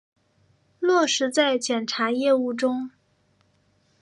[0.79, 2.89] 落实在检察业务中